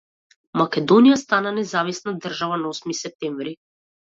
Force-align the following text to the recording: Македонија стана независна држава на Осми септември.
Македонија 0.61 1.17
стана 1.23 1.51
независна 1.57 2.15
држава 2.27 2.61
на 2.63 2.73
Осми 2.73 2.99
септември. 3.05 3.55